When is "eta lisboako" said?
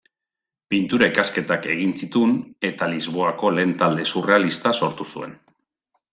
2.71-3.53